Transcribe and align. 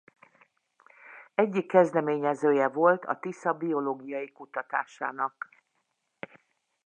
Egyik 1.35 1.67
kezdeményezője 1.67 2.67
volt 2.67 3.05
a 3.05 3.19
Tisza 3.19 3.53
biológiai 3.53 4.31
kutatásának. 4.31 5.49